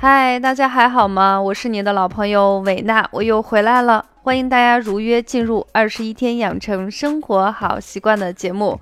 [0.00, 1.42] 嗨，大家还好吗？
[1.42, 4.06] 我是你的老朋友伟娜，我又回来了。
[4.22, 8.80] 欢迎大家如约进入二十一天养成生活好习惯的节目。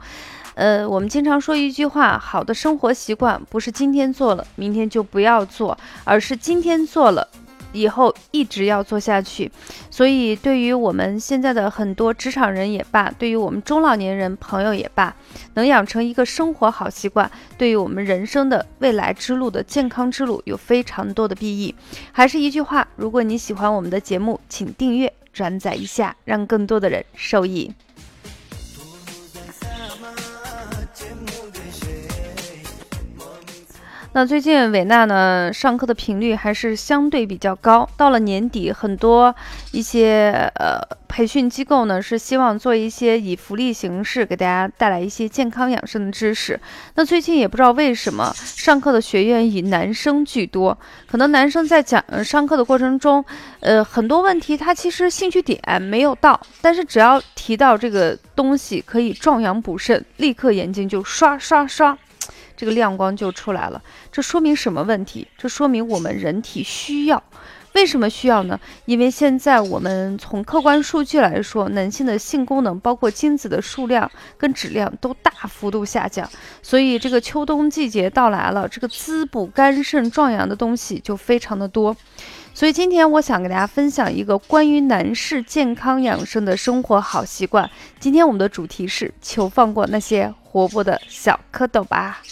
[0.57, 7.27] 呃，我们经常说一句话，好的生活习惯不是今天做了，明天就不要做，而是今天做了。
[7.77, 9.50] 以后一直要做下去，
[9.90, 15.14] 所以对于我们现在的很多职场人也罢，对于我们中老年人朋友也罢，
[15.54, 21.75] 能养成一个生活好习惯，对于我们人生的未来之路的健康之路有非常多的裨益。
[22.12, 27.70] 还是一句话，如果你喜欢我们的节目，请订阅、转载一下，让更多的人受益。
[34.16, 37.86] 那最近伟娜呢上课的频率还是相对比较高。
[37.98, 39.36] 到了年底，很多
[39.72, 46.58] 一些呃培训机构呢是希望做一些以福利形式给大家带来一些健康养生的知识。
[46.94, 53.23] 那最近也不知道为什么上课的学员以男生居多，可能男生在讲上课的过程中，
[53.61, 61.98] 呃很多问题他其实兴趣点没有到，但是只要提到这个东西可以壮阳补肾，立刻眼睛就刷刷刷。
[62.57, 65.29] 这个亮光就出来了，这说明什么问题？
[65.37, 67.23] 这说明我们人体需要。
[67.75, 68.59] 为什么需要呢？
[68.87, 76.27] 因为现在我们从客观数据来说，男性的性功能，包括精子的数量跟质量都大幅度下降。
[76.63, 81.95] 所以这个秋冬季节到来了，这个滋补肝肾壮阳的东西就非常的多。
[82.55, 87.70] 所以今天我想给大家分享一个关于男士健康养生的生活好习惯。
[88.01, 92.23] 今天我们的主题是：求放过那些活泼的小蝌蚪吧。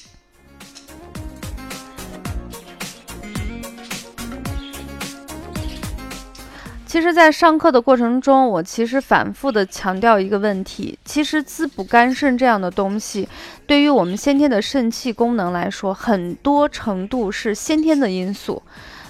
[6.94, 13.28] 其实，在上课的过程中，我其实反复的强调一个问题：，其实滋补肝肾这样的东西，
[13.66, 18.62] 对于我们先天的肾气功能来说，很多程度是先天的因素。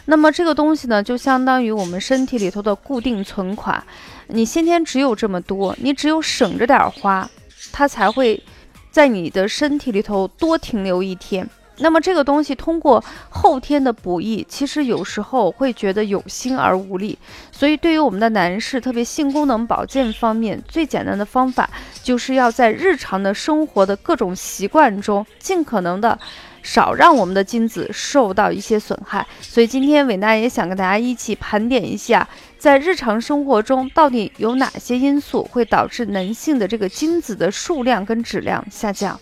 [0.07, 3.84] 那么，这个东西呢，就相当于我们身体里头的固定存款，
[4.28, 7.28] 你先天只有这么多，你只有省着点花，
[7.71, 8.43] 它才会
[8.91, 11.47] 在你的身体里头多停留一天。
[11.79, 17.19] 那么这个东西通过后天的补益，其实有时候会觉得有心而无力。
[17.51, 21.69] 所以对于我们的男士，特别性功能保健方面，最简单的方法
[22.03, 26.19] 就是要在日常的生活的各种习惯中，尽可能的
[26.62, 29.27] 少让我们的精子受到一些损害。
[29.41, 39.19] 所以今天伟娜也想跟大家一起盘点一下，在日常生活中到底有哪些因素会导致男性的这个精子的数量跟质量下降。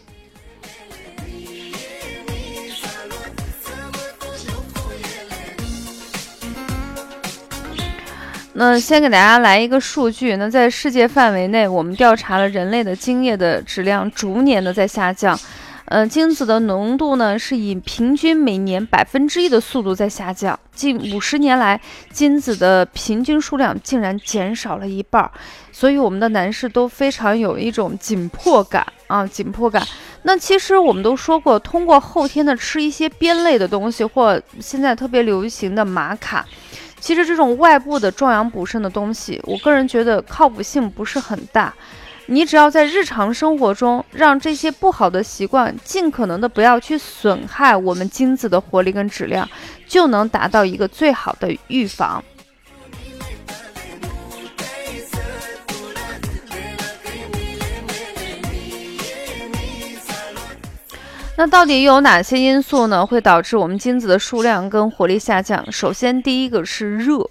[8.64, 15.36] 那先给大家来一个数据，那在世界范围内，我们调查了人类的精液的质量逐年的在下降，
[15.86, 21.80] 呃，精子的浓度呢是以平均每年百分之一的速度在下降，近五十年来，
[22.12, 25.28] 精子的平均数量竟然减少了一半，
[25.72, 29.84] 所以我们的男士都非常有一种紧迫感啊，紧迫感。
[30.22, 36.46] 那其实我们都说过，通过后天的吃一些边类的东西，或现在特别流行的玛卡。
[37.02, 41.74] 其实这种外部的壮阳补肾的东西，我个人觉得靠谱性不是很大。
[42.26, 49.46] 你只要在日常生活中，让这些不好的习惯尽可能的不要去损害我们精子的活力跟质量，
[49.88, 52.22] 就能达到一个最好的预防。
[61.34, 63.04] 那到底有哪些因素呢？
[63.04, 65.72] 会导致我们精子的数量跟活力下降？
[65.72, 67.26] 首先，第一个是热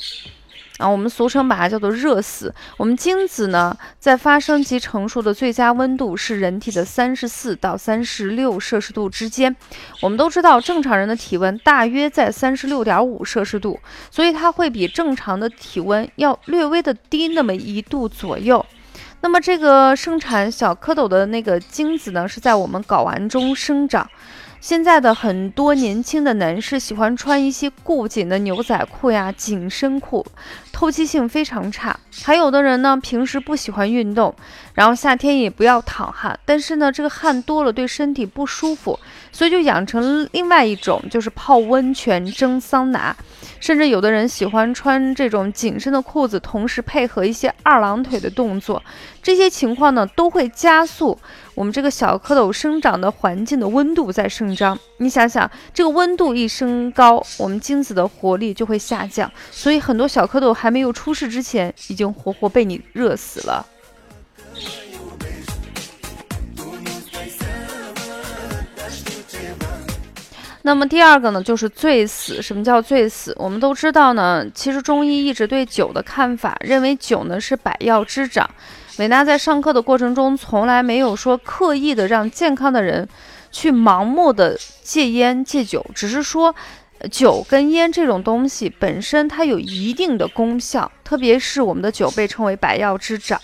[0.80, 2.54] 啊，我们俗称把它叫做热死。
[2.78, 9.56] 我们精子呢，在发生及成熟的最佳温度是人体的三十四到三十六摄氏度之间。
[10.02, 13.80] 我们都知道，正常人的体温大约在三十六点五摄氏度，
[14.10, 18.66] 所以它会比正常的体温要略微的低那么一度左右。
[19.22, 24.10] 那么这个生产小蝌蚪的那个精子呢，是在我们睾丸中生长。
[24.60, 30.24] 现在的很多年轻的男士喜欢穿一些固紧的牛仔裤呀、紧身裤，
[30.72, 32.00] 透气性非常差。
[32.24, 34.36] 还有的人呢，平时不喜欢运动，
[34.74, 39.00] 然后夏天也不要淌汗，但是呢，这个汗多了对身体不舒服，
[39.32, 43.16] 所以就养成另外一种，就是泡温泉、蒸桑拿。
[43.60, 48.82] 甚至有的人喜欢穿这种紧身的裤子，同时配合一些二郎腿的动作，
[49.22, 51.16] 这些情况呢都会加速
[51.54, 54.78] 我们这个小蝌蚪生长的环境的温度在生长。
[54.98, 63.64] 你想想，这个温度一升高，我们精子的活力就会下降，所以很多小蝌蚪还没有出世之前，已经活活被你热死了。
[70.64, 72.42] 那么第二个呢，就是醉死。
[72.42, 73.36] 什么叫醉死？
[73.38, 78.50] 我们都知道呢，其实中医一直对酒的看法，认为酒呢是百药之长。
[78.98, 83.08] 美娜在上课的过程中，从来没有说刻意的让健康的人
[83.52, 86.54] 去盲目的戒烟戒酒，只是说。
[87.10, 93.40] 酒跟烟这种东西本身它有一定的功效，特别是我们的酒被称为百药之长。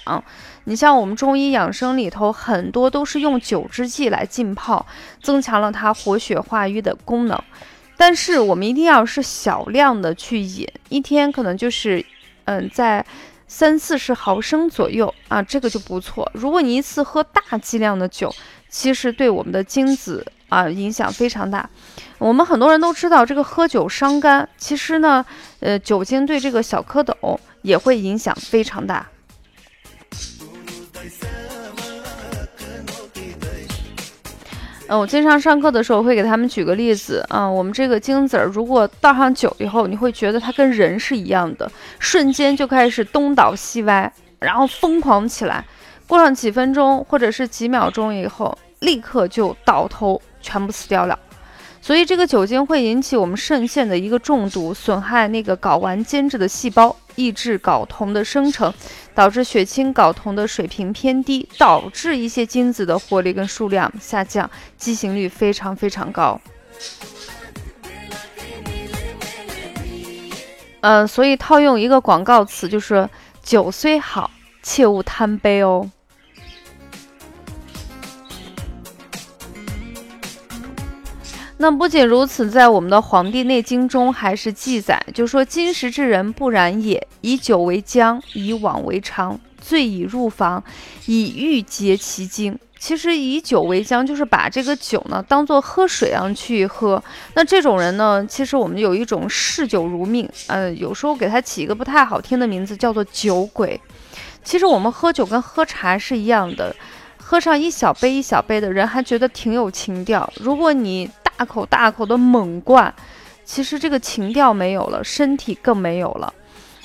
[0.65, 4.85] 你像我们中医养生里头很多都是用酒之剂来浸泡，
[5.23, 7.41] 增强了它活血化瘀的功能。
[7.95, 12.05] 但是我们一定要是小量的去饮，一天可能就是
[12.45, 13.03] 嗯在
[13.47, 16.29] 三四十毫升左右啊，这个就不错。
[16.33, 18.31] 如果你一次喝大剂量的酒，
[18.69, 21.69] 其实对我们的精子啊影响非常大。
[22.17, 25.25] 我们很多人都知道这个喝酒伤肝，其实呢，
[25.59, 29.07] 呃，酒精对这个小蝌蚪也会影响非常大。
[34.89, 44.09] 嗯，我经常上课的时候会给他们举个例子啊，我们这个精子儿如果倒上酒以后，你会觉得它跟人是一样的，瞬间就开始东倒西歪，
[44.39, 45.65] 然后疯狂起来，
[46.07, 51.19] 过上几分钟或者是几秒钟以后，立刻就倒头，全部死掉了。
[51.81, 58.73] 所以这个酒精会引起我们肾腺的一个中毒，损害那个睾丸间质的细胞，抑制睾酮的生成，
[59.13, 66.39] 导致血清睾酮的水平偏低，导致一些精子的活力跟数量下降，畸形率非常非常高。
[70.81, 73.09] 嗯，所以套用一个广告词，就是
[73.41, 74.29] 酒虽好，
[74.61, 75.89] 切勿贪杯哦。
[81.59, 90.63] 那不仅如此，在我们的《黄帝内经》中还是记载，就说今时之人不然也，以酒为浆，以往为常，醉以入房，
[91.07, 92.57] 以欲结其精。
[92.77, 97.03] 其实以酒为浆，就是把这个酒呢当做喝水一样去喝。
[97.33, 103.81] 那这种人呢，其实我们有一种嗜酒如命，呃，有时候给他起一个不太好听的名字，叫做酒鬼。
[104.43, 106.73] 其实我们喝酒跟喝茶是一样的，
[107.17, 110.31] 喝上一小杯一小杯的人还觉得挺有情调。
[110.39, 112.93] 如果你大口大口的猛灌，
[113.45, 116.33] 其实这个情调没有了，身体更没有了。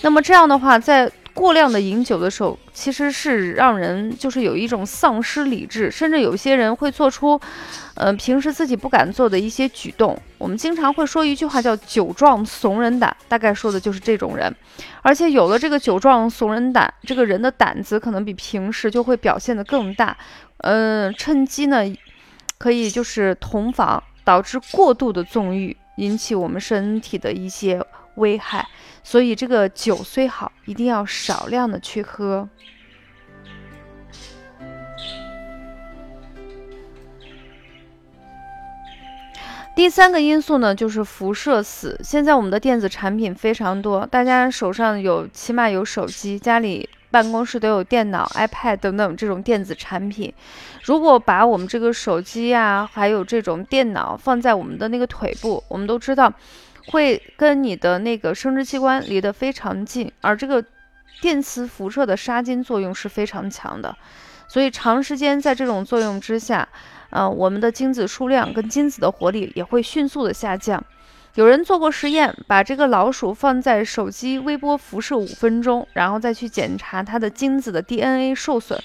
[0.02, 7.40] 那么这样的话，在过量的饮酒的时候，其实是让人就是有一种丧失理智，甚至有些人会做出，
[7.94, 10.18] 呃，平时自己不敢做的一些举动。
[10.36, 14.54] 我们经常会说一句话叫“酒壮怂人胆”，大概说的就是这种人。
[15.00, 20.14] 而且有了这个酒壮怂人胆，这个人的胆子可能比平时就会表现得更大。
[20.58, 21.82] 嗯，趁机呢，
[22.58, 24.02] 可以就是同房。
[24.24, 27.84] 导致过度的纵欲，引起我们身体的一些
[28.16, 28.66] 危害。
[29.02, 32.48] 所以这个酒虽好，一定要少量的去喝。
[39.74, 41.98] 第三个因素呢，就是辐射死。
[42.04, 46.88] 现在我们的电子产品非常多，大家手上有起码有手机，家里。
[47.12, 50.32] 办公室都有电脑、iPad 等等这种电子产品。
[50.82, 56.32] 如果把我们这个手机啊，还有这种电脑放在我们的那个腿部，我们都知道
[56.88, 60.64] 会跟你的那个生殖器官离得非常近，而这个
[61.20, 63.94] 电磁辐射的杀菌作用是非常强的。
[64.48, 66.66] 所以长时间在这种作用之下，
[67.10, 70.82] 呃，我们的精子数量跟精子的活力也会迅速的下降。
[71.34, 78.78] 有人做过实验，把这个老鼠放在手机微波辐射五分钟，然后再去检查它的精子的 DNA 受损。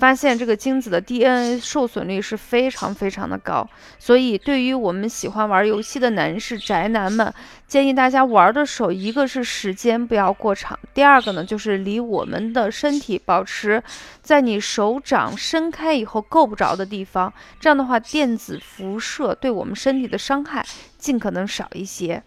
[0.00, 7.32] 发现这个精子的 DNA 受损率是非常非常的高，所以对于我们喜欢玩游戏的男士宅男们，
[7.68, 13.82] 建议大家玩的时候，一个是时间不要过长，第二个呢就是离我们的身体保持
[14.22, 17.30] 在你手掌伸开以后够不着的地方，
[17.60, 20.64] 这样的话电子辐射对我们身体的伤害
[20.96, 22.22] 尽可能少一些。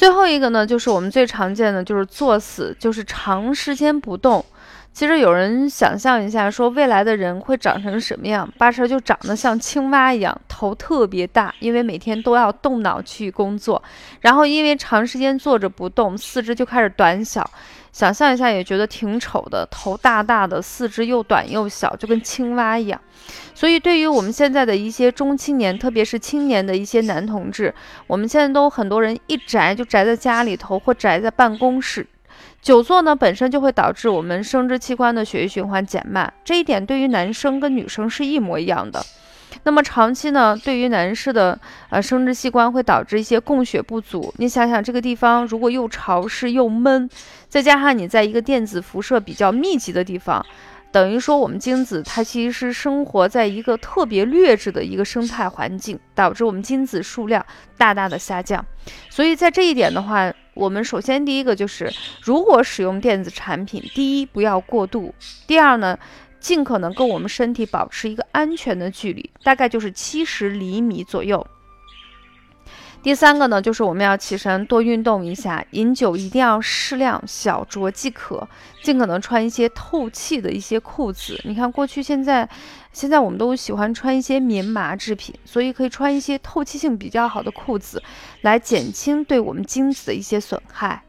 [0.00, 4.42] 最后一个呢，就是我们最常见的，就是作死，就是长时间不动。
[4.92, 8.46] 其实有人想象一下，说未来的人会长成什么样？
[8.58, 13.82] 八成就长得像青蛙一样，头特别大，因为每天都要动脑去工作。
[14.20, 17.48] 然后因为长时间坐着不动，四肢就开始短小。
[17.92, 23.00] 想象一下也觉得挺丑的，头大大的，四肢又短又小，就跟青蛙一样。
[23.54, 27.74] 所以对于我们现在的一些中青年，特别是青年的一些男同志，
[28.06, 32.06] 我们现在都很多人一宅就宅在家里头或宅在办公室，
[32.62, 39.04] 久坐呢本身就会导致我们生殖器官的血液循环减慢，这一点对于男生跟女生是一模一样的。
[39.64, 44.32] 那么长期呢，对于男士的呃生殖器官会导致一些供血不足。
[44.36, 47.08] 你想想，这个地方如果又潮湿又闷，
[47.48, 50.44] 再加上你在一个电子辐射比较密集的地方。
[50.92, 57.44] 等于说，我们精子它其实是生活在一个特别劣质的一个生态环境，导致我们精子数量
[57.78, 58.64] 大大的下降。
[59.08, 61.90] 所以在这一点的话，我们首先第一个就是，
[62.20, 65.14] 如果使用电子产品，第一不要过度，
[65.46, 65.98] 第二呢，
[66.38, 71.46] 尽可能跟我们身体保持一个安全的距离，大概就是七十厘米左右。
[73.02, 78.46] 第三个呢，就是我们要起身多运动一下，饮酒一定要适量，小酌即可。
[78.82, 81.40] 尽可能穿一些透气的一些裤子。
[81.44, 82.46] 你看，过去现在，
[82.92, 88.02] 现在我们都喜欢穿一些棉麻制品，所以可以穿一些透气性比较好的裤子，
[88.42, 91.02] 来减轻对我们精子的一些损害。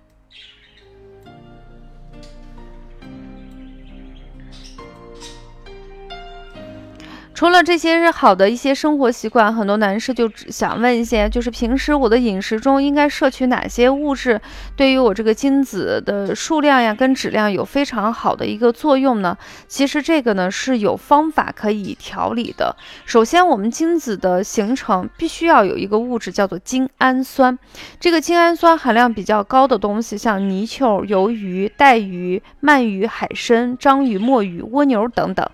[7.42, 14.40] 除了这些好的一些生活习惯，很多男士就想问一些，就是平时我的饮食中应该摄取哪些物质，
[14.76, 19.36] 对于我这个精子的数量呀跟质量有非常好的一个作用呢？
[19.68, 22.76] 其实这个呢是有方法可以调理的。
[23.06, 27.58] 首先，我们精子的形成必须要有一个物质叫做精氨酸，
[28.00, 35.50] 这个精氨酸含量比较高的东西，像泥鳅、鱿鱼、带鱼、鳗鱼、海参、章鱼、墨鱼、蜗牛等等。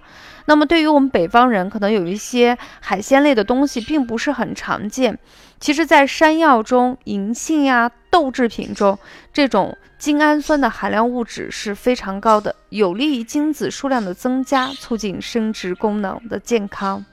[0.49, 5.19] 那么对于我们北方人，可能有一些海鲜类的东西并不是很常见。
[5.59, 8.97] 其实，在山药中、银杏呀、豆制品中，
[9.33, 17.03] 这种精氨酸的含量物质是非常高的，有利于精子数量的增加，促进生殖功能的健康。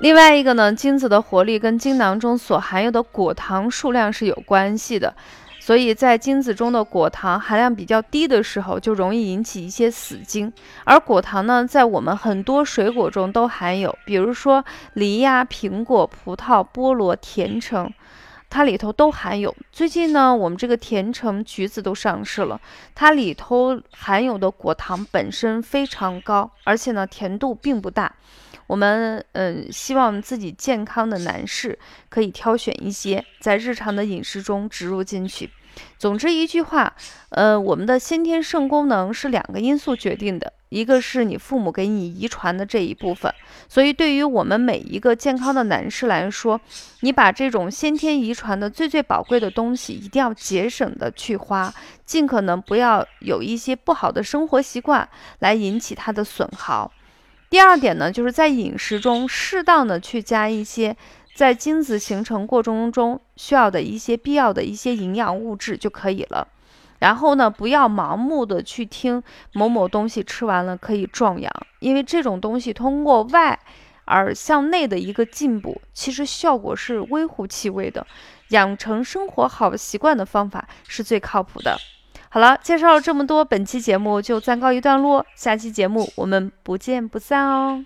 [0.00, 5.14] 另外一个呢，精子的活力跟精囊中所含有的果糖数量是有关系的。
[5.64, 10.52] 所以在精子中的果糖含量比较低的时候，就容易引起一些死精。
[10.84, 17.90] 而果糖呢，在我们很多水果中都含有，比如说梨呀、苹果、葡萄、菠萝、甜橙，
[18.50, 19.56] 它里头都含有。
[19.72, 22.60] 最近呢，我们这个甜橙、橘子都上市了，
[22.94, 28.14] 它里头含有的果糖本身非常高，而且呢，甜度并不大。
[28.66, 31.78] 我们嗯，希望自己健康的男士
[32.08, 35.50] 可以挑选一些，在日常的饮食中植入进去。
[35.98, 36.94] 总之一句话，
[37.30, 43.34] 呃，我们的先天肾功能是两个因素决定的，一个是你父母给你遗传的这一部分。
[43.68, 46.60] 所以对于我们每一个健康的男士来说，
[47.00, 51.74] 你把这种先天遗传的最最宝贵的东西，一定要节省的去花，
[52.06, 55.08] 尽可能不要有一些不好的生活习惯
[55.40, 56.92] 来引起它的损耗。
[57.54, 60.96] 第二点呢，就是在饮食中适当的去加一些
[61.36, 66.48] 在精子形成过程中需要的一些必要的一些营养物质就可以了。
[66.98, 73.56] 然后呢，不要盲目的去听某某东西吃完了可以壮阳，因为这种东西通过外
[74.04, 78.04] 而向内的一个进补，其实效果是微乎其微的。
[78.48, 81.78] 养成生活好习惯的方法是最靠谱的。
[82.34, 85.24] 好了，介绍了这么多，本期节目就暂告一段落。
[85.36, 87.84] 下期节目我们不见不散哦。